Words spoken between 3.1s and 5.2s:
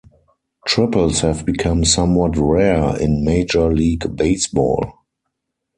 Major League Baseball.